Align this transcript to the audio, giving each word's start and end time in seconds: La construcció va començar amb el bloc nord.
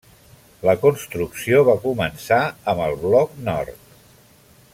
La 0.69 0.73
construcció 0.85 1.59
va 1.69 1.75
començar 1.85 2.41
amb 2.73 2.85
el 2.87 2.97
bloc 3.05 3.39
nord. 3.51 3.81